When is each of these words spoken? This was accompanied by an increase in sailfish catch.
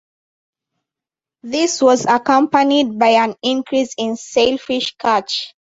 This 1.43 1.79
was 1.79 2.07
accompanied 2.07 2.97
by 2.97 3.09
an 3.09 3.35
increase 3.43 3.93
in 3.99 4.15
sailfish 4.15 4.95
catch. 4.97 5.53